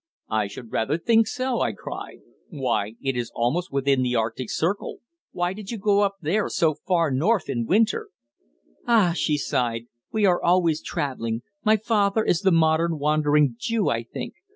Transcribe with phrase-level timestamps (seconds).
[0.31, 2.21] "I should rather think so!" I cried.
[2.49, 5.01] "Why, it is almost within the Arctic Circle.
[5.31, 8.09] Why did you go up there so far north in winter?"
[8.87, 11.43] "Ah!" she sighed, "we are always travelling.
[11.63, 14.33] My father is the modern Wandering Jew, I think.